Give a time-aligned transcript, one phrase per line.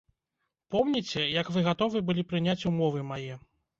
[0.75, 3.33] Помніце, як вы гатовы былі прыняць умовы мае?